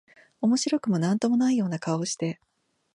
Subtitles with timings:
[0.41, 2.41] 面白くも何とも無いような顔をして、